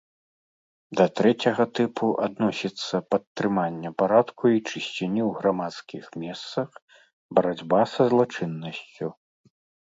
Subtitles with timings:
[0.99, 6.69] Да трэцяга тыпу адносіцца падтрыманне парадку і чысціні ў грамадскіх месцах,
[7.39, 9.07] барацьба са злачыннасцю.